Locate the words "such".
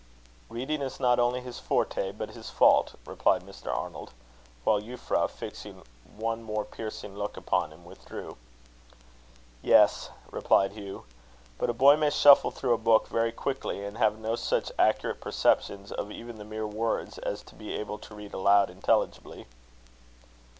14.35-14.71